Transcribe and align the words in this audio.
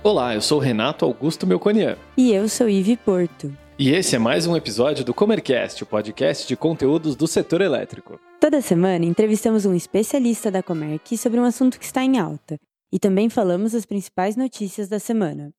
Olá, 0.00 0.32
eu 0.32 0.40
sou 0.40 0.60
Renato 0.60 1.04
Augusto 1.04 1.44
Melconian. 1.44 1.98
E 2.16 2.32
eu 2.32 2.48
sou 2.48 2.68
Ive 2.68 2.96
Porto. 2.96 3.52
E 3.76 3.90
esse 3.90 4.14
é 4.14 4.18
mais 4.18 4.46
um 4.46 4.56
episódio 4.56 5.04
do 5.04 5.12
Comercast, 5.12 5.82
o 5.82 5.86
podcast 5.86 6.46
de 6.46 6.56
conteúdos 6.56 7.16
do 7.16 7.26
setor 7.26 7.60
elétrico. 7.60 8.18
Toda 8.40 8.60
semana 8.60 9.04
entrevistamos 9.04 9.66
um 9.66 9.74
especialista 9.74 10.52
da 10.52 10.62
Comerc 10.62 11.18
sobre 11.18 11.40
um 11.40 11.44
assunto 11.44 11.80
que 11.80 11.84
está 11.84 12.04
em 12.04 12.16
alta. 12.16 12.60
E 12.92 12.98
também 13.00 13.28
falamos 13.28 13.74
as 13.74 13.84
principais 13.84 14.36
notícias 14.36 14.88
da 14.88 15.00
semana. 15.00 15.52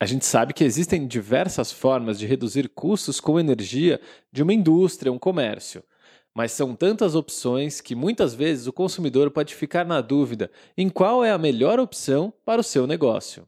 A 0.00 0.06
gente 0.06 0.24
sabe 0.24 0.54
que 0.54 0.62
existem 0.62 1.04
diversas 1.04 1.72
formas 1.72 2.16
de 2.16 2.26
reduzir 2.26 2.68
custos 2.68 3.18
com 3.18 3.40
energia 3.40 4.00
de 4.32 4.42
uma 4.44 4.54
indústria, 4.54 5.12
um 5.12 5.18
comércio. 5.18 5.82
Mas 6.32 6.52
são 6.52 6.76
tantas 6.76 7.16
opções 7.16 7.80
que 7.80 7.96
muitas 7.96 8.34
vezes 8.34 8.68
o 8.68 8.72
consumidor 8.72 9.32
pode 9.32 9.52
ficar 9.52 9.84
na 9.84 10.00
dúvida 10.00 10.48
em 10.78 10.88
qual 10.88 11.24
é 11.24 11.32
a 11.32 11.38
melhor 11.38 11.80
opção 11.80 12.32
para 12.44 12.60
o 12.60 12.64
seu 12.64 12.86
negócio. 12.86 13.46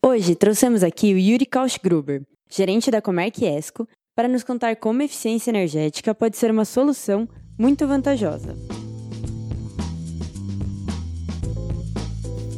Hoje 0.00 0.36
trouxemos 0.36 0.84
aqui 0.84 1.12
o 1.12 1.18
Yuri 1.18 1.44
Kausch-Gruber, 1.44 2.22
gerente 2.48 2.88
da 2.88 3.02
Comerc 3.02 3.44
Esco, 3.44 3.86
para 4.14 4.28
nos 4.28 4.44
contar 4.44 4.76
como 4.76 5.02
a 5.02 5.04
eficiência 5.04 5.50
energética 5.50 6.14
pode 6.14 6.36
ser 6.36 6.52
uma 6.52 6.64
solução 6.64 7.28
muito 7.58 7.84
vantajosa. 7.84 8.54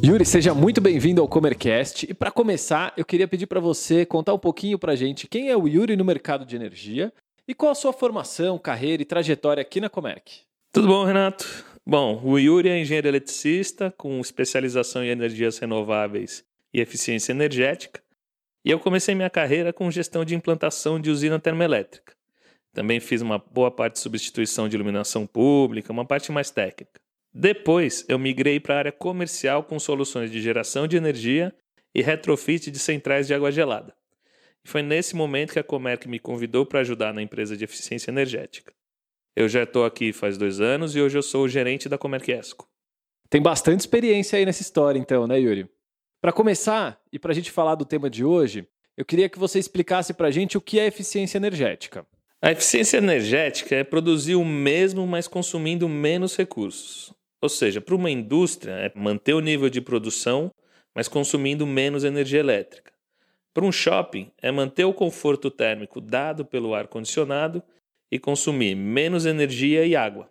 Yuri, 0.05 0.23
seja 0.23 0.53
muito 0.53 0.79
bem-vindo 0.79 1.19
ao 1.19 1.27
Comercast. 1.27 2.05
E 2.07 2.13
para 2.13 2.29
começar, 2.29 2.93
eu 2.95 3.03
queria 3.03 3.27
pedir 3.27 3.47
para 3.47 3.59
você 3.59 4.05
contar 4.05 4.35
um 4.35 4.39
pouquinho 4.39 4.77
para 4.77 4.93
a 4.93 4.95
gente 4.95 5.27
quem 5.27 5.49
é 5.49 5.57
o 5.57 5.67
Yuri 5.67 5.95
no 5.95 6.05
mercado 6.05 6.45
de 6.45 6.55
energia 6.55 7.11
e 7.47 7.55
qual 7.55 7.71
a 7.71 7.75
sua 7.75 7.91
formação, 7.91 8.59
carreira 8.59 9.01
e 9.01 9.05
trajetória 9.05 9.61
aqui 9.61 9.81
na 9.81 9.89
Comerc. 9.89 10.41
Tudo 10.71 10.87
bom, 10.87 11.03
Renato? 11.05 11.65
Bom, 11.83 12.21
o 12.23 12.37
Yuri 12.37 12.69
é 12.69 12.79
engenheiro 12.79 13.07
eletricista 13.07 13.91
com 13.97 14.19
especialização 14.19 15.03
em 15.03 15.09
energias 15.09 15.57
renováveis 15.57 16.43
e 16.73 16.79
eficiência 16.79 17.31
energética. 17.31 18.01
E 18.63 18.71
eu 18.71 18.79
comecei 18.79 19.15
minha 19.15 19.29
carreira 19.29 19.73
com 19.73 19.89
gestão 19.89 20.23
de 20.23 20.35
implantação 20.35 20.99
de 20.99 21.09
usina 21.09 21.39
termoelétrica. 21.39 22.13
Também 22.73 22.99
fiz 22.99 23.21
uma 23.21 23.37
boa 23.37 23.69
parte 23.69 23.93
de 23.93 23.99
substituição 23.99 24.69
de 24.69 24.75
iluminação 24.75 25.27
pública, 25.27 25.91
uma 25.91 26.05
parte 26.05 26.31
mais 26.31 26.51
técnica. 26.51 27.01
Depois, 27.33 28.05
eu 28.07 28.19
migrei 28.19 28.59
para 28.59 28.75
a 28.75 28.77
área 28.77 28.91
comercial 28.91 29.63
com 29.63 29.79
soluções 29.79 30.31
de 30.31 30.41
geração 30.41 30.87
de 30.87 30.97
energia 30.97 31.53
e 31.93 32.01
retrofit 32.01 32.69
de 32.69 32.79
centrais 32.79 33.27
de 33.27 33.33
água 33.33 33.51
gelada. 33.51 33.93
E 34.63 34.69
foi 34.69 34.81
nesse 34.81 35.15
momento 35.15 35.53
que 35.53 35.59
a 35.59 35.63
Comerc 35.63 36.07
me 36.07 36.19
convidou 36.19 36.65
para 36.65 36.81
ajudar 36.81 37.13
na 37.13 37.21
empresa 37.21 37.57
de 37.57 37.63
eficiência 37.63 38.11
energética. 38.11 38.73
Eu 39.35 39.47
já 39.47 39.63
estou 39.63 39.85
aqui 39.85 40.11
faz 40.11 40.37
dois 40.37 40.59
anos 40.59 40.95
e 40.95 41.01
hoje 41.01 41.17
eu 41.17 41.23
sou 41.23 41.45
o 41.45 41.49
gerente 41.49 41.89
da 41.89 41.97
Comerc 41.97 42.29
Esco. 42.31 42.69
Tem 43.29 43.41
bastante 43.41 43.79
experiência 43.79 44.37
aí 44.37 44.45
nessa 44.45 44.61
história, 44.61 44.99
então, 44.99 45.25
né, 45.25 45.39
Yuri? 45.39 45.69
Para 46.21 46.31
começar, 46.31 47.01
e 47.11 47.17
para 47.17 47.31
a 47.31 47.33
gente 47.33 47.49
falar 47.49 47.73
do 47.73 47.83
tema 47.83 48.07
de 48.07 48.23
hoje, 48.23 48.67
eu 48.95 49.03
queria 49.03 49.27
que 49.27 49.39
você 49.39 49.57
explicasse 49.57 50.13
para 50.13 50.27
a 50.27 50.31
gente 50.31 50.55
o 50.55 50.61
que 50.61 50.79
é 50.79 50.85
eficiência 50.85 51.39
energética. 51.39 52.05
A 52.39 52.51
eficiência 52.51 52.97
energética 52.97 53.75
é 53.75 53.83
produzir 53.83 54.35
o 54.35 54.45
mesmo, 54.45 55.07
mas 55.07 55.27
consumindo 55.27 55.89
menos 55.89 56.37
recursos. 56.37 57.11
Ou 57.41 57.49
seja, 57.49 57.81
para 57.81 57.95
uma 57.95 58.11
indústria, 58.11 58.73
é 58.73 58.91
manter 58.95 59.33
o 59.33 59.39
nível 59.39 59.67
de 59.67 59.81
produção, 59.81 60.51
mas 60.93 61.07
consumindo 61.07 61.65
menos 61.65 62.03
energia 62.03 62.39
elétrica. 62.39 62.93
Para 63.51 63.65
um 63.65 63.71
shopping, 63.71 64.31
é 64.39 64.51
manter 64.51 64.85
o 64.85 64.93
conforto 64.93 65.49
térmico 65.49 65.99
dado 65.99 66.45
pelo 66.45 66.75
ar-condicionado 66.75 67.63
e 68.11 68.19
consumir 68.19 68.75
menos 68.75 69.25
energia 69.25 69.87
e 69.87 69.95
água. 69.95 70.29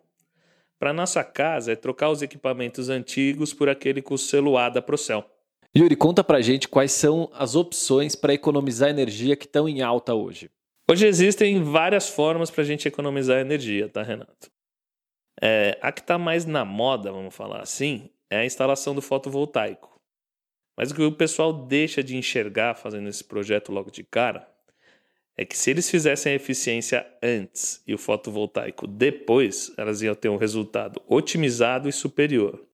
Para 0.79 0.93
nossa 0.93 1.25
casa, 1.25 1.73
é 1.73 1.77
trocar 1.77 2.11
os 2.11 2.23
equipamentos 2.23 2.89
antigos 2.89 3.53
por 3.53 3.69
aquele 3.69 4.01
com 4.01 4.15
A 4.57 4.69
da 4.69 4.81
Procel. 4.81 5.29
Yuri, 5.77 5.95
conta 5.95 6.25
pra 6.25 6.41
gente 6.41 6.67
quais 6.67 6.91
são 6.91 7.31
as 7.33 7.55
opções 7.55 8.17
para 8.17 8.35
economizar 8.35 8.91
energia 8.91 9.37
que 9.37 9.47
estão 9.47 9.69
em 9.69 9.83
alta 9.83 10.15
hoje. 10.15 10.51
Hoje 10.91 11.07
existem 11.07 11.63
várias 11.63 12.09
formas 12.09 12.51
para 12.51 12.63
a 12.63 12.67
gente 12.67 12.89
economizar 12.89 13.39
energia, 13.39 13.89
tá, 13.89 14.03
Renato? 14.03 14.51
É, 15.41 15.79
a 15.81 15.93
que 15.93 16.01
está 16.01 16.19
mais 16.19 16.45
na 16.45 16.65
moda, 16.65 17.13
vamos 17.13 17.35
falar 17.35 17.61
assim, 17.61 18.11
é 18.29 18.39
a 18.39 18.45
instalação 18.45 18.97
do 18.97 19.01
fotovoltaico. 19.01 20.01
Mas 20.77 20.91
o 20.91 20.95
que 20.95 21.03
o 21.03 21.13
pessoal 21.13 21.53
deixa 21.53 22.03
de 22.03 22.17
enxergar 22.17 22.75
fazendo 22.75 23.09
esse 23.09 23.23
projeto 23.23 23.71
logo 23.71 23.93
de 23.93 24.03
cara 24.03 24.49
é 25.37 25.45
que 25.45 25.57
se 25.57 25.71
eles 25.71 25.89
fizessem 25.89 26.33
a 26.33 26.37
eficiência 26.37 27.07
antes 27.23 27.81
e 27.87 27.95
o 27.95 27.99
fotovoltaico 27.99 28.89
depois, 28.89 29.73
elas 29.79 30.03
iam 30.03 30.15
ter 30.17 30.29
um 30.29 30.37
resultado 30.37 31.01
otimizado 31.07 31.89
e 31.89 31.93
superior. 31.93 32.70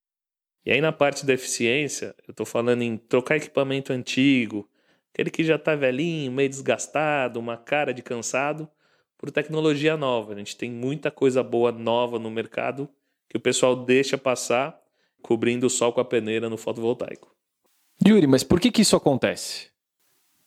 E 0.67 0.71
aí 0.71 0.81
na 0.81 0.91
parte 0.91 1.25
da 1.25 1.33
eficiência, 1.33 2.13
eu 2.27 2.31
estou 2.31 2.45
falando 2.45 2.81
em 2.81 2.97
trocar 2.97 3.37
equipamento 3.37 3.93
antigo, 3.93 4.69
aquele 5.13 5.29
que 5.29 5.41
já 5.41 5.55
está 5.55 5.73
velhinho, 5.77 6.29
meio 6.29 6.49
desgastado, 6.49 7.39
uma 7.39 7.55
cara 7.55 7.93
de 7.93 8.01
cansado, 8.01 8.69
por 9.17 9.31
tecnologia 9.31 9.95
nova. 9.95 10.33
A 10.33 10.35
gente 10.35 10.57
tem 10.57 10.69
muita 10.69 11.09
coisa 11.09 11.41
boa 11.41 11.71
nova 11.71 12.19
no 12.19 12.29
mercado 12.29 12.89
que 13.29 13.37
o 13.37 13.39
pessoal 13.39 13.77
deixa 13.77 14.17
passar 14.17 14.77
cobrindo 15.21 15.67
o 15.67 15.69
sol 15.69 15.93
com 15.93 16.01
a 16.01 16.05
peneira 16.05 16.49
no 16.49 16.57
fotovoltaico. 16.57 17.33
Yuri, 18.05 18.27
mas 18.27 18.43
por 18.43 18.59
que, 18.59 18.69
que 18.69 18.81
isso 18.81 18.97
acontece? 18.97 19.69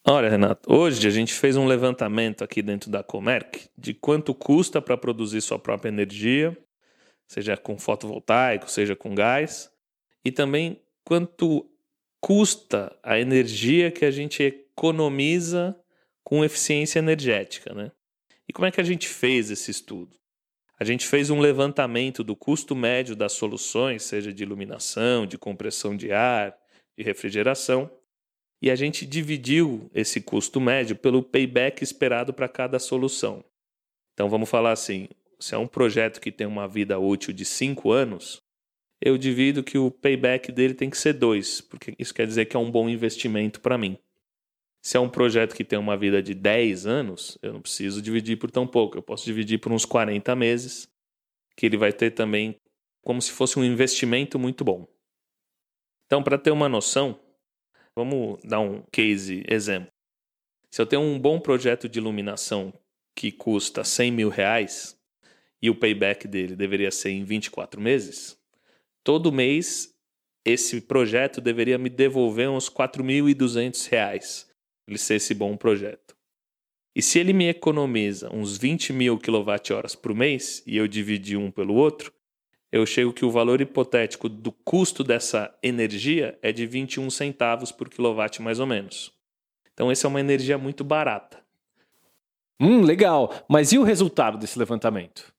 Olha, 0.07 0.29
Renato, 0.29 0.71
hoje 0.71 1.09
a 1.09 1.11
gente 1.11 1.33
fez 1.33 1.57
um 1.57 1.67
levantamento 1.67 2.45
aqui 2.45 2.61
dentro 2.61 2.91
da 2.91 3.03
Comerc 3.03 3.71
de 3.75 3.95
quanto 3.95 4.35
custa 4.35 4.83
para 4.83 4.99
produzir 4.99 5.41
sua 5.41 5.59
própria 5.59 5.89
energia, 5.89 6.55
seja 7.27 7.57
com 7.57 7.79
fotovoltaico, 7.79 8.71
seja 8.71 8.95
com 8.95 9.15
gás, 9.15 9.71
e 10.25 10.31
também 10.31 10.81
quanto 11.05 11.69
custa 12.21 12.97
a 13.03 13.19
energia 13.19 13.91
que 13.91 14.05
a 14.05 14.11
gente 14.11 14.43
economiza 14.43 15.77
com 16.23 16.45
eficiência 16.45 16.99
energética, 16.99 17.75
né? 17.75 17.91
E 18.49 18.53
como 18.53 18.67
é 18.67 18.71
que 18.71 18.81
a 18.81 18.85
gente 18.85 19.09
fez 19.09 19.51
esse 19.51 19.71
estudo? 19.71 20.17
A 20.79 20.85
gente 20.85 21.07
fez 21.07 21.31
um 21.31 21.41
levantamento 21.41 22.25
do 22.25 22.35
custo 22.35 22.75
médio 22.75 23.15
das 23.15 23.33
soluções, 23.33 24.03
seja 24.03 24.33
de 24.33 24.43
iluminação, 24.43 25.27
de 25.27 25.37
compressão 25.37 25.97
de 25.97 26.11
ar, 26.11 26.57
de 26.97 27.05
refrigeração, 27.05 27.91
e 28.63 28.71
a 28.71 28.75
gente 28.75 29.07
dividiu 29.07 29.91
esse 29.95 30.21
custo 30.21 30.61
médio 30.61 30.97
pelo 30.97 31.23
payback 31.23 31.83
esperado 31.83 32.33
para 32.33 32.49
cada 32.49 32.79
solução. 32.79 33.45
Então 34.15 34.29
vamos 34.29 34.49
falar 34.49 34.73
assim: 34.73 35.09
se 35.39 35.55
é 35.55 35.59
um 35.59 35.67
projeto 35.67 36.21
que 36.21 36.33
tem 36.33 36.47
uma 36.47 36.69
vida 36.69 36.99
útil 36.99 37.33
de 37.33 37.45
5 37.45 37.91
anos, 37.91 38.43
eu 39.01 39.17
divido 39.17 39.65
que 39.65 39.79
o 39.79 39.91
payback 39.91 40.53
dele 40.53 40.75
tem 40.75 40.91
que 40.91 40.99
ser 40.99 41.15
2, 41.15 41.63
porque 41.63 41.95
isso 41.99 42.13
quer 42.13 42.27
dizer 42.27 42.45
que 42.47 42.57
é 42.57 42.61
um 42.61 42.71
bom 42.71 42.89
investimento 42.89 43.61
para 43.61 43.79
mim. 43.79 43.99
Se 44.83 44.97
é 44.97 45.01
um 45.01 45.09
projeto 45.09 45.55
que 45.55 45.65
tem 45.65 45.79
uma 45.79 45.97
vida 45.97 46.23
de 46.23 46.35
10 46.35 46.87
anos, 46.87 47.39
eu 47.43 47.53
não 47.53 47.61
preciso 47.61 48.01
dividir 48.01 48.39
por 48.39 48.51
tão 48.51 48.67
pouco. 48.67 48.97
Eu 48.97 49.03
posso 49.03 49.25
dividir 49.25 49.59
por 49.59 49.73
uns 49.73 49.85
40 49.85 50.35
meses, 50.35 50.89
que 51.57 51.67
ele 51.67 51.77
vai 51.77 51.93
ter 51.93 52.11
também 52.13 52.57
como 53.03 53.21
se 53.21 53.31
fosse 53.31 53.59
um 53.59 53.65
investimento 53.65 54.39
muito 54.39 54.65
bom. 54.65 54.87
Então, 56.07 56.23
para 56.23 56.39
ter 56.39 56.51
uma 56.51 56.69
noção, 56.69 57.19
vamos 57.95 58.41
dar 58.43 58.61
um 58.61 58.83
case 58.91 59.45
exemplo. 59.49 59.93
Se 60.71 60.81
eu 60.81 60.87
tenho 60.87 61.03
um 61.03 61.19
bom 61.19 61.41
projeto 61.41 61.89
de 61.89 61.99
iluminação 61.99 62.73
que 63.15 63.31
custa 63.31 63.85
100 63.85 64.11
mil 64.13 64.29
reais 64.29 64.99
e 65.61 65.69
o 65.69 65.75
payback 65.75 66.27
dele 66.27 66.57
deveria 66.57 66.91
ser 66.91 67.11
em 67.11 67.25
24 67.25 67.81
meses, 67.81 68.40
todo 69.05 69.33
mês 69.33 69.95
esse 70.45 70.81
projeto 70.81 71.41
deveria 71.41 71.79
me 71.79 71.91
devolver 71.91 72.49
uns 72.49 72.69
4.200 72.69 73.89
reais 73.89 74.51
ele 74.91 74.99
ser 74.99 75.15
esse 75.17 75.35
bom 75.35 75.57
projeto. 75.57 76.17
E 76.95 77.01
se 77.01 77.19
ele 77.19 77.33
me 77.33 77.49
economiza 77.49 78.29
uns 78.35 78.57
20 78.59 78.93
mil 78.93 79.19
kWh 79.19 79.97
por 80.03 80.15
mês 80.15 80.63
e 80.67 80.77
eu 80.77 80.89
dividir 80.89 81.39
um 81.39 81.51
pelo 81.51 81.75
outro, 81.75 82.13
eu 82.73 82.85
chego 82.85 83.13
que 83.13 83.25
o 83.25 83.31
valor 83.31 83.61
hipotético 83.61 84.29
do 84.29 84.51
custo 84.51 85.05
dessa 85.05 85.57
energia 85.63 86.39
é 86.43 86.53
de 86.53 86.67
21 86.67 87.09
centavos 87.11 87.71
por 87.71 87.89
quilowatt 87.89 88.43
mais 88.43 88.59
ou 88.59 88.67
menos. 88.67 89.13
Então 89.73 89.91
essa 89.91 90.07
é 90.07 90.09
uma 90.09 90.21
energia 90.21 90.59
muito 90.59 90.83
barata. 90.83 91.41
Hum, 92.61 92.83
legal. 92.83 93.33
Mas 93.49 93.73
e 93.73 93.79
o 93.79 93.83
resultado 93.83 94.37
desse 94.37 94.59
levantamento? 94.59 95.33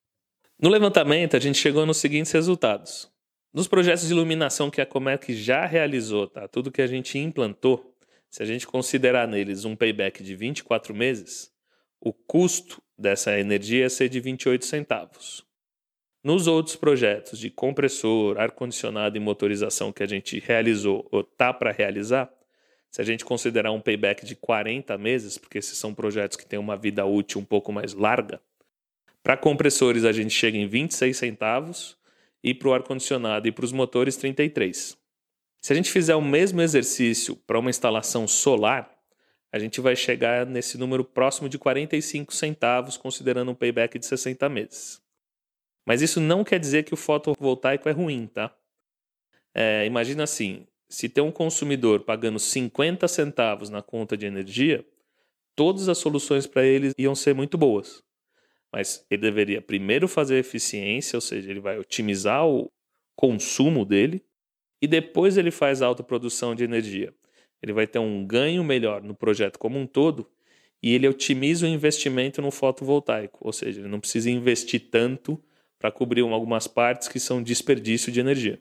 No 0.59 0.69
levantamento, 0.69 1.36
a 1.36 1.39
gente 1.39 1.57
chegou 1.57 1.86
nos 1.86 1.97
seguintes 1.97 2.31
resultados. 2.31 3.12
Nos 3.53 3.68
projetos 3.68 4.07
de 4.07 4.13
iluminação 4.13 4.71
que 4.71 4.80
a 4.80 4.86
Comerc 4.86 5.33
já 5.33 5.65
realizou, 5.65 6.25
tá? 6.25 6.48
tudo 6.48 6.71
que 6.71 6.81
a 6.81 6.88
gente 6.88 7.19
implantou, 7.19 7.94
se 8.30 8.42
a 8.42 8.45
gente 8.45 8.65
considerar 8.65 9.27
neles 9.27 9.65
um 9.65 9.75
payback 9.75 10.24
de 10.24 10.33
24 10.38 10.95
meses, 10.95 11.51
o 12.00 12.13
custo 12.13 12.81
dessa 12.98 13.38
energia 13.38 13.80
ia 13.80 13.89
ser 13.89 14.07
de 14.07 14.21
28 14.21 14.63
centavos. 14.63 15.45
Nos 16.24 16.48
outros 16.48 16.77
projetos 16.77 17.38
de 17.38 17.50
compressor, 17.50 18.39
ar-condicionado 18.39 19.18
e 19.18 19.19
motorização 19.19 19.92
que 19.92 20.03
a 20.03 20.07
gente 20.07 20.39
realizou 20.39 21.06
ou 21.12 21.19
está 21.19 21.51
para 21.51 21.74
realizar, 21.74 22.31
se 22.89 23.01
a 23.01 23.03
gente 23.03 23.25
considerar 23.25 23.74
um 23.74 23.81
payback 23.81 24.25
de 24.25 24.36
40 24.36 24.98
meses, 24.98 25.38
porque 25.38 25.57
esses 25.57 25.77
são 25.77 25.94
projetos 25.94 26.38
que 26.38 26.45
têm 26.45 26.59
uma 26.59 26.77
vida 26.77 27.06
útil 27.06 27.42
um 27.42 27.45
pouco 27.45 27.74
mais 27.74 27.94
larga, 27.94 28.42
para 29.21 29.36
compressores 29.36 30.06
a 30.06 30.13
gente 30.13 30.33
chega 30.33 30.57
em 30.57 30.68
26 30.68 31.18
centavos 31.18 31.98
e 32.43 32.53
para 32.53 32.69
o 32.69 32.73
ar-condicionado 32.73 33.47
e 33.47 33.51
para 33.51 33.65
os 33.65 33.71
motores 33.71 34.15
33. 34.17 34.97
Se 35.61 35.73
a 35.73 35.75
gente 35.75 35.91
fizer 35.91 36.15
o 36.15 36.21
mesmo 36.21 36.61
exercício 36.61 37.35
para 37.35 37.59
uma 37.59 37.69
instalação 37.69 38.27
solar, 38.27 38.91
a 39.51 39.59
gente 39.59 39.81
vai 39.81 39.95
chegar 39.95 40.45
nesse 40.45 40.77
número 40.77 41.03
próximo 41.03 41.47
de 41.49 41.59
45 41.59 42.33
centavos, 42.33 42.97
considerando 42.97 43.51
um 43.51 43.55
payback 43.55 43.99
de 43.99 44.05
60 44.05 44.47
meses. 44.49 45.01
Mas 45.85 46.01
isso 46.01 46.19
não 46.19 46.43
quer 46.43 46.59
dizer 46.59 46.83
que 46.83 46.93
o 46.93 46.97
fotovoltaico 46.97 47.89
é 47.89 47.91
ruim, 47.91 48.27
tá? 48.27 48.55
É, 49.53 49.85
imagina 49.85 50.23
assim: 50.23 50.65
se 50.89 51.09
tem 51.09 51.23
um 51.23 51.31
consumidor 51.31 52.01
pagando 52.01 52.39
50 52.39 53.07
centavos 53.07 53.69
na 53.69 53.81
conta 53.81 54.15
de 54.15 54.25
energia, 54.25 54.85
todas 55.55 55.89
as 55.89 55.97
soluções 55.97 56.47
para 56.47 56.65
ele 56.65 56.91
iam 56.97 57.13
ser 57.13 57.35
muito 57.35 57.57
boas. 57.57 58.03
Mas 58.71 59.06
ele 59.09 59.21
deveria 59.21 59.62
primeiro 59.62 60.07
fazer 60.07 60.38
eficiência, 60.38 61.18
ou 61.18 61.21
seja, 61.21 61.50
ele 61.50 61.59
vai 61.59 61.77
otimizar 61.77 62.47
o 62.47 62.71
consumo 63.15 63.85
dele, 63.85 64.23
e 64.81 64.88
depois 64.88 65.38
ele 65.38 65.51
faz 65.51 65.81
a 65.81 65.85
autoprodução 65.85 66.56
de 66.56 66.63
energia. 66.63 67.13
Ele 67.62 67.73
vai 67.73 67.85
ter 67.85 68.00
um 68.00 68.25
ganho 68.25 68.63
melhor 68.63 69.03
no 69.03 69.13
projeto 69.13 69.59
como 69.59 69.77
um 69.77 69.85
todo 69.85 70.27
e 70.83 70.94
ele 70.94 71.07
otimiza 71.07 71.65
o 71.65 71.69
investimento 71.69 72.41
no 72.41 72.50
fotovoltaico, 72.50 73.38
ou 73.41 73.53
seja, 73.53 73.79
ele 73.81 73.88
não 73.88 74.00
precisa 74.00 74.31
investir 74.31 74.89
tanto 74.89 75.39
para 75.77 75.91
cobrir 75.91 76.21
algumas 76.21 76.67
partes 76.67 77.07
que 77.07 77.19
são 77.19 77.41
desperdício 77.41 78.12
de 78.12 78.19
energia. 78.19 78.59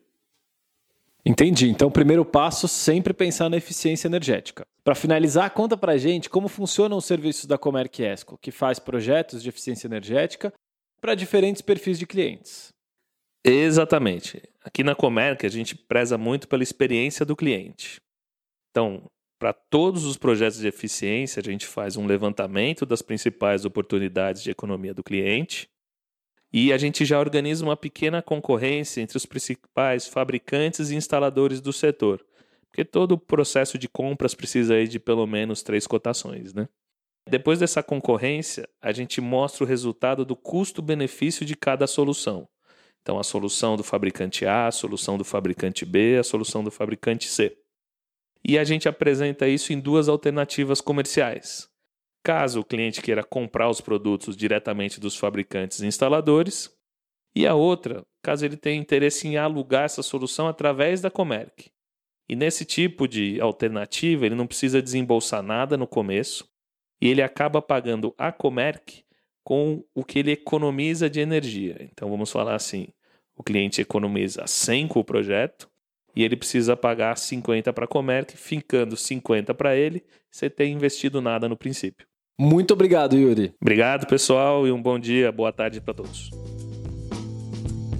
Entendi. 1.24 1.68
Então, 1.68 1.88
o 1.88 1.92
primeiro 1.92 2.24
passo 2.24 2.66
sempre 2.66 3.12
pensar 3.12 3.48
na 3.48 3.56
eficiência 3.56 4.08
energética. 4.08 4.66
Para 4.82 4.94
finalizar, 4.94 5.50
conta 5.50 5.76
para 5.76 5.98
gente 5.98 6.30
como 6.30 6.48
funcionam 6.48 6.96
os 6.96 7.04
serviços 7.04 7.46
da 7.46 7.58
Comerc 7.58 8.02
Esco, 8.02 8.38
que 8.38 8.50
faz 8.50 8.78
projetos 8.78 9.42
de 9.42 9.48
eficiência 9.48 9.86
energética 9.86 10.52
para 11.00 11.14
diferentes 11.14 11.62
perfis 11.62 11.98
de 11.98 12.06
clientes. 12.06 12.72
Exatamente. 13.44 14.42
Aqui 14.62 14.84
na 14.84 14.94
Comerc 14.94 15.44
a 15.44 15.50
gente 15.50 15.74
preza 15.74 16.18
muito 16.18 16.46
pela 16.46 16.62
experiência 16.62 17.24
do 17.24 17.36
cliente. 17.36 18.00
Então, 18.70 19.04
para 19.38 19.52
todos 19.52 20.04
os 20.04 20.18
projetos 20.18 20.58
de 20.58 20.68
eficiência, 20.68 21.40
a 21.40 21.42
gente 21.42 21.66
faz 21.66 21.96
um 21.96 22.06
levantamento 22.06 22.84
das 22.84 23.00
principais 23.00 23.64
oportunidades 23.64 24.42
de 24.42 24.50
economia 24.50 24.92
do 24.92 25.02
cliente 25.02 25.68
e 26.52 26.72
a 26.72 26.78
gente 26.78 27.04
já 27.04 27.18
organiza 27.18 27.64
uma 27.64 27.76
pequena 27.76 28.20
concorrência 28.20 29.00
entre 29.00 29.16
os 29.16 29.24
principais 29.24 30.06
fabricantes 30.06 30.90
e 30.90 30.96
instaladores 30.96 31.60
do 31.60 31.72
setor, 31.72 32.24
porque 32.70 32.84
todo 32.84 33.12
o 33.12 33.18
processo 33.18 33.76
de 33.76 33.88
compras 33.88 34.34
precisa 34.34 34.74
aí 34.74 34.86
de 34.86 35.00
pelo 35.00 35.26
menos 35.26 35.62
três 35.62 35.86
cotações, 35.86 36.54
né? 36.54 36.68
Depois 37.28 37.58
dessa 37.58 37.82
concorrência, 37.82 38.68
a 38.80 38.92
gente 38.92 39.20
mostra 39.20 39.64
o 39.64 39.66
resultado 39.66 40.24
do 40.24 40.34
custo-benefício 40.34 41.44
de 41.44 41.54
cada 41.54 41.86
solução. 41.86 42.48
Então, 43.02 43.18
a 43.18 43.22
solução 43.22 43.76
do 43.76 43.84
fabricante 43.84 44.46
A, 44.46 44.66
a 44.66 44.72
solução 44.72 45.16
do 45.18 45.24
fabricante 45.24 45.84
B, 45.84 46.16
a 46.18 46.24
solução 46.24 46.64
do 46.64 46.70
fabricante 46.70 47.28
C. 47.28 47.56
E 48.44 48.58
a 48.58 48.64
gente 48.64 48.88
apresenta 48.88 49.48
isso 49.48 49.72
em 49.72 49.78
duas 49.78 50.08
alternativas 50.08 50.80
comerciais. 50.80 51.68
Caso 52.22 52.60
o 52.60 52.64
cliente 52.64 53.00
queira 53.00 53.22
comprar 53.22 53.68
os 53.68 53.80
produtos 53.80 54.36
diretamente 54.36 55.00
dos 55.00 55.16
fabricantes 55.16 55.80
instaladores, 55.82 56.70
e 57.34 57.46
a 57.46 57.54
outra, 57.54 58.04
caso 58.22 58.44
ele 58.44 58.56
tenha 58.56 58.80
interesse 58.80 59.28
em 59.28 59.36
alugar 59.36 59.84
essa 59.84 60.02
solução 60.02 60.48
através 60.48 61.00
da 61.00 61.10
Comerc. 61.10 61.70
E 62.30 62.36
nesse 62.36 62.64
tipo 62.64 63.08
de 63.08 63.40
alternativa, 63.40 64.24
ele 64.24 64.36
não 64.36 64.46
precisa 64.46 64.80
desembolsar 64.80 65.42
nada 65.42 65.76
no 65.76 65.84
começo 65.84 66.48
e 67.02 67.08
ele 67.08 67.20
acaba 67.20 67.60
pagando 67.60 68.14
a 68.16 68.30
Comerc 68.30 69.02
com 69.42 69.82
o 69.92 70.04
que 70.04 70.20
ele 70.20 70.30
economiza 70.30 71.10
de 71.10 71.18
energia. 71.18 71.76
Então 71.80 72.08
vamos 72.08 72.30
falar 72.30 72.54
assim: 72.54 72.86
o 73.36 73.42
cliente 73.42 73.80
economiza 73.80 74.46
100 74.46 74.86
com 74.86 75.00
o 75.00 75.04
projeto 75.04 75.68
e 76.14 76.22
ele 76.22 76.36
precisa 76.36 76.76
pagar 76.76 77.18
50 77.18 77.72
para 77.72 77.84
a 77.84 77.88
Comerc, 77.88 78.36
ficando 78.36 78.96
50 78.96 79.52
para 79.52 79.74
ele, 79.74 80.00
você 80.30 80.48
tem 80.48 80.72
investido 80.72 81.20
nada 81.20 81.48
no 81.48 81.56
princípio. 81.56 82.06
Muito 82.38 82.74
obrigado, 82.74 83.18
Yuri. 83.18 83.52
Obrigado, 83.60 84.06
pessoal, 84.06 84.68
e 84.68 84.70
um 84.70 84.80
bom 84.80 85.00
dia, 85.00 85.32
boa 85.32 85.52
tarde 85.52 85.80
para 85.80 85.94
todos. 85.94 86.30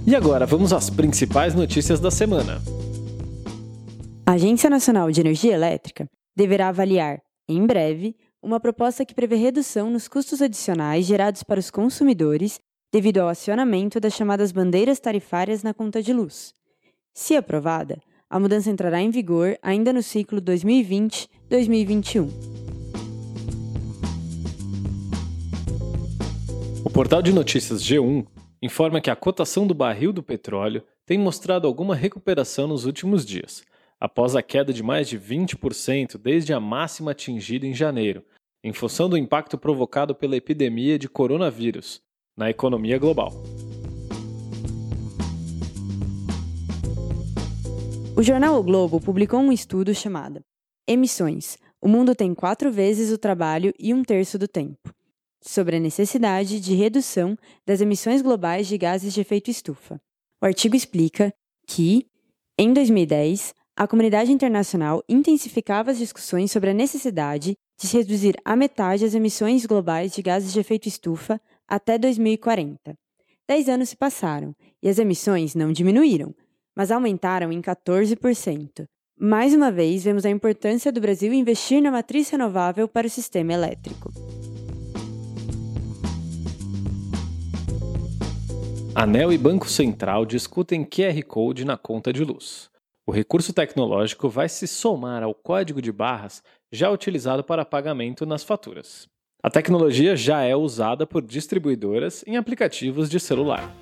E 0.07 0.15
agora, 0.15 0.45
vamos 0.45 0.71
às 0.71 0.89
principais 0.89 1.53
notícias 1.53 1.99
da 1.99 2.09
semana. 2.09 2.61
A 4.31 4.35
Agência 4.35 4.69
Nacional 4.69 5.11
de 5.11 5.19
Energia 5.19 5.53
Elétrica 5.53 6.09
deverá 6.33 6.69
avaliar, 6.69 7.21
em 7.49 7.67
breve, 7.67 8.15
uma 8.41 8.61
proposta 8.61 9.03
que 9.03 9.13
prevê 9.13 9.35
redução 9.35 9.91
nos 9.91 10.07
custos 10.07 10.41
adicionais 10.41 11.05
gerados 11.05 11.43
para 11.43 11.59
os 11.59 11.69
consumidores 11.69 12.57
devido 12.93 13.17
ao 13.17 13.27
acionamento 13.27 13.99
das 13.99 14.13
chamadas 14.13 14.53
bandeiras 14.53 15.01
tarifárias 15.01 15.63
na 15.63 15.73
conta 15.73 16.01
de 16.01 16.13
luz. 16.13 16.53
Se 17.13 17.35
aprovada, 17.35 17.99
a 18.29 18.39
mudança 18.39 18.69
entrará 18.69 19.01
em 19.01 19.09
vigor 19.09 19.57
ainda 19.61 19.91
no 19.91 20.01
ciclo 20.01 20.41
2020-2021. 20.41 22.29
O 26.85 26.89
portal 26.89 27.21
de 27.21 27.33
notícias 27.33 27.83
G1 27.83 28.25
informa 28.61 29.01
que 29.01 29.09
a 29.09 29.15
cotação 29.17 29.67
do 29.67 29.73
barril 29.73 30.13
do 30.13 30.23
petróleo 30.23 30.81
tem 31.05 31.17
mostrado 31.17 31.67
alguma 31.67 31.95
recuperação 31.95 32.65
nos 32.65 32.85
últimos 32.85 33.25
dias, 33.25 33.69
após 34.01 34.35
a 34.35 34.41
queda 34.41 34.73
de 34.73 34.81
mais 34.81 35.07
de 35.07 35.19
20% 35.19 36.17
desde 36.17 36.51
a 36.53 36.59
máxima 36.59 37.11
atingida 37.11 37.67
em 37.67 37.73
janeiro, 37.73 38.25
em 38.63 38.73
função 38.73 39.07
do 39.07 39.15
impacto 39.15 39.59
provocado 39.59 40.15
pela 40.15 40.35
epidemia 40.35 40.97
de 40.97 41.07
coronavírus 41.07 42.01
na 42.35 42.49
economia 42.49 42.97
global. 42.97 43.31
O 48.17 48.23
jornal 48.23 48.59
O 48.59 48.63
Globo 48.63 48.99
publicou 48.99 49.39
um 49.39 49.51
estudo 49.51 49.93
chamado 49.93 50.43
Emissões: 50.87 51.59
O 51.79 51.87
mundo 51.87 52.15
tem 52.15 52.33
quatro 52.33 52.71
vezes 52.71 53.11
o 53.11 53.19
trabalho 53.19 53.71
e 53.79 53.93
um 53.93 54.03
terço 54.03 54.39
do 54.39 54.47
tempo 54.47 54.91
sobre 55.43 55.75
a 55.75 55.79
necessidade 55.79 56.59
de 56.59 56.75
redução 56.75 57.37
das 57.65 57.81
emissões 57.81 58.21
globais 58.21 58.67
de 58.67 58.77
gases 58.77 59.13
de 59.13 59.21
efeito 59.21 59.49
estufa. 59.49 59.99
O 60.41 60.45
artigo 60.45 60.75
explica 60.75 61.33
que, 61.67 62.07
em 62.57 62.73
2010, 62.73 63.55
a 63.81 63.87
comunidade 63.87 64.31
internacional 64.31 65.03
intensificava 65.09 65.89
as 65.89 65.97
discussões 65.97 66.51
sobre 66.51 66.69
a 66.69 66.73
necessidade 66.73 67.57
de 67.79 67.87
se 67.87 67.97
reduzir 67.97 68.35
à 68.45 68.55
metade 68.55 69.03
as 69.03 69.15
emissões 69.15 69.65
globais 69.65 70.13
de 70.13 70.21
gases 70.21 70.53
de 70.53 70.59
efeito 70.59 70.87
estufa 70.87 71.41
até 71.67 71.97
2040. 71.97 72.95
Dez 73.49 73.67
anos 73.67 73.89
se 73.89 73.97
passaram 73.97 74.55
e 74.83 74.87
as 74.87 74.99
emissões 74.99 75.55
não 75.55 75.73
diminuíram, 75.73 76.31
mas 76.75 76.91
aumentaram 76.91 77.51
em 77.51 77.59
14%. 77.59 78.85
Mais 79.19 79.51
uma 79.51 79.71
vez, 79.71 80.03
vemos 80.03 80.27
a 80.27 80.29
importância 80.29 80.91
do 80.91 81.01
Brasil 81.01 81.33
investir 81.33 81.81
na 81.81 81.89
matriz 81.89 82.29
renovável 82.29 82.87
para 82.87 83.07
o 83.07 83.09
sistema 83.09 83.51
elétrico. 83.51 84.13
ANEL 88.93 89.33
e 89.33 89.39
Banco 89.39 89.67
Central 89.67 90.23
discutem 90.23 90.85
QR 90.85 91.19
Code 91.25 91.65
na 91.65 91.77
conta 91.77 92.13
de 92.13 92.23
luz. 92.23 92.70
O 93.05 93.11
recurso 93.11 93.51
tecnológico 93.51 94.29
vai 94.29 94.47
se 94.47 94.65
somar 94.67 95.23
ao 95.23 95.33
código 95.33 95.81
de 95.81 95.91
barras 95.91 96.41
já 96.71 96.89
utilizado 96.89 97.43
para 97.43 97.65
pagamento 97.65 98.25
nas 98.25 98.43
faturas. 98.43 99.07
A 99.43 99.49
tecnologia 99.49 100.15
já 100.15 100.43
é 100.43 100.55
usada 100.55 101.05
por 101.07 101.23
distribuidoras 101.23 102.23
em 102.27 102.37
aplicativos 102.37 103.09
de 103.09 103.19
celular. 103.19 103.73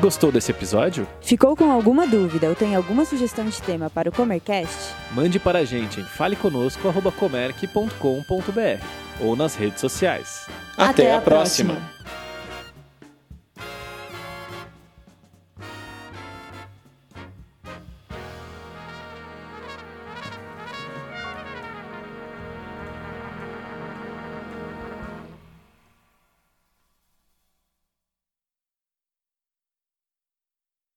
Gostou 0.00 0.32
desse 0.32 0.50
episódio? 0.52 1.06
Ficou 1.20 1.54
com 1.56 1.70
alguma 1.70 2.06
dúvida 2.06 2.48
ou 2.48 2.54
tem 2.54 2.74
alguma 2.76 3.04
sugestão 3.04 3.46
de 3.48 3.60
tema 3.60 3.90
para 3.90 4.08
o 4.08 4.12
Comercast? 4.12 4.94
Mande 5.12 5.40
para 5.40 5.58
a 5.58 5.64
gente 5.64 6.00
em 6.00 6.04
faleconosco.comerc.com.br 6.04 8.84
ou 9.20 9.34
nas 9.34 9.56
redes 9.56 9.80
sociais. 9.80 10.46
Até, 10.76 11.10
Até 11.10 11.14
a 11.16 11.20
próxima. 11.20 11.74
próxima. 11.74 11.97